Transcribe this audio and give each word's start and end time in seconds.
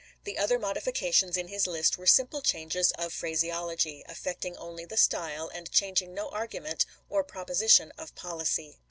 The 0.23 0.39
other 0.39 0.57
modifications 0.57 1.37
in 1.37 1.47
his 1.47 1.67
list 1.67 1.95
were 1.95 2.07
simple 2.07 2.41
changes 2.41 2.91
of 2.93 3.13
phraseology— 3.13 4.03
affecting 4.07 4.57
only 4.57 4.83
the 4.83 4.97
style, 4.97 5.47
and 5.53 5.69
changing 5.71 6.15
no 6.15 6.27
argument 6.29 6.87
or 7.07 7.23
proposi 7.23 7.69
tion 7.69 7.91
of 7.99 8.15
policy. 8.15 8.79